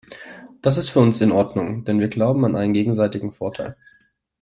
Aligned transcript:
Das 0.63 0.77
ist 0.79 0.89
für 0.89 0.99
uns 0.99 1.21
in 1.21 1.31
Ordnung, 1.31 1.83
denn 1.85 1.99
wir 1.99 2.07
glauben 2.07 2.43
an 2.43 2.55
einen 2.55 2.73
gegenseitigen 2.73 3.33
Vorteil. 3.33 3.75